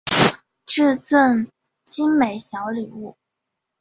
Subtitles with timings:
[0.65, 1.47] 致赠
[1.85, 3.15] 精美小礼物